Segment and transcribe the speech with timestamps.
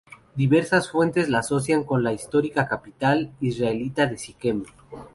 [0.35, 4.63] Diversas fuentes la asocian con la histórica capital israelita de Siquem.